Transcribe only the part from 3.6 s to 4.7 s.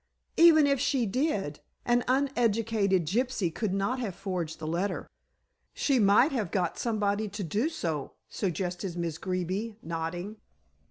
not have forged the